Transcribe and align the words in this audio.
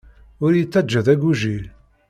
Ur 0.43 0.51
iyi-ttaǧǧa 0.53 1.01
d 1.05 1.07
agujil. 1.13 1.65